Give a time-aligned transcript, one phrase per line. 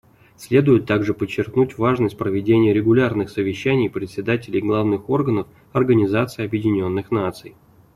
[0.35, 7.55] Следует также подчеркнуть важность проведения регулярных совещаний председателей главных органов Организации Объединенных Наций.